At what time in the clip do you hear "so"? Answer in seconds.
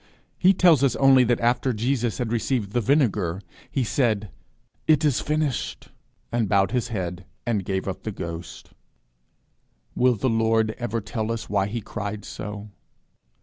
12.25-12.69